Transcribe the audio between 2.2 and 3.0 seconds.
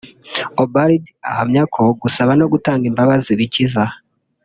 no gutanga